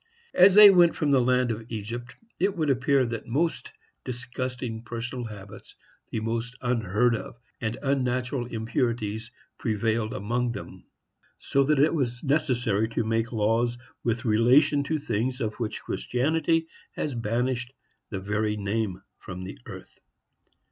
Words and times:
As 0.33 0.55
they 0.55 0.71
went 0.71 0.95
from 0.95 1.11
the 1.11 1.21
land 1.21 1.51
of 1.51 1.71
Egypt, 1.71 2.15
it 2.39 2.57
would 2.57 2.71
appear 2.71 3.05
that 3.05 3.23
the 3.25 3.29
most 3.29 3.71
disgusting 4.03 4.81
personal 4.81 5.25
habits, 5.25 5.75
the 6.09 6.19
most 6.21 6.55
unheard 6.59 7.15
of 7.15 7.37
and 7.61 7.77
unnatural 7.83 8.47
impurities, 8.47 9.29
prevailed 9.59 10.11
among 10.11 10.53
them; 10.53 10.85
so 11.37 11.63
that 11.65 11.77
it 11.77 11.93
was 11.93 12.23
necessary 12.23 12.89
to 12.89 13.03
make 13.03 13.31
laws 13.31 13.77
with 14.03 14.25
relation 14.25 14.83
to 14.85 14.97
things 14.97 15.39
of 15.39 15.53
which 15.59 15.81
Christianity 15.83 16.65
has 16.93 17.13
banished 17.13 17.71
the 18.09 18.19
very 18.19 18.57
name 18.57 19.03
from 19.19 19.43
the 19.43 19.59
earth. 19.67 19.99